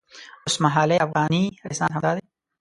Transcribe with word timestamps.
اوسمهالی 0.45 0.97
افغاني 1.05 1.43
رنسانس 1.65 1.91
همدا 1.95 2.11
دی. 2.15 2.23